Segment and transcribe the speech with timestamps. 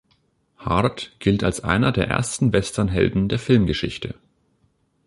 [0.57, 4.15] Hart gilt als einer der ersten Westernhelden der Filmgeschichte.